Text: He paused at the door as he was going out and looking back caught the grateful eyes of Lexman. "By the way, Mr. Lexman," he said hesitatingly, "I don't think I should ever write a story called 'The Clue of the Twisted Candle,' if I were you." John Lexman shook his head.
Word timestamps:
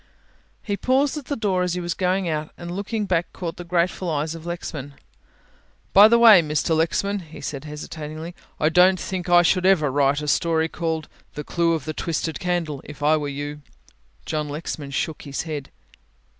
He 0.63 0.75
paused 0.75 1.15
at 1.17 1.25
the 1.25 1.35
door 1.35 1.61
as 1.61 1.75
he 1.75 1.79
was 1.79 1.93
going 1.93 2.27
out 2.27 2.49
and 2.57 2.71
looking 2.71 3.05
back 3.05 3.31
caught 3.33 3.57
the 3.57 3.63
grateful 3.63 4.09
eyes 4.09 4.33
of 4.33 4.47
Lexman. 4.47 4.95
"By 5.93 6.07
the 6.07 6.17
way, 6.17 6.41
Mr. 6.41 6.75
Lexman," 6.75 7.19
he 7.19 7.39
said 7.39 7.65
hesitatingly, 7.65 8.33
"I 8.59 8.69
don't 8.69 8.99
think 8.99 9.29
I 9.29 9.43
should 9.43 9.63
ever 9.63 9.91
write 9.91 10.23
a 10.23 10.27
story 10.27 10.69
called 10.69 11.07
'The 11.35 11.43
Clue 11.43 11.73
of 11.73 11.85
the 11.85 11.93
Twisted 11.93 12.39
Candle,' 12.39 12.81
if 12.83 13.03
I 13.03 13.15
were 13.15 13.27
you." 13.29 13.61
John 14.25 14.49
Lexman 14.49 14.89
shook 14.89 15.21
his 15.21 15.43
head. 15.43 15.69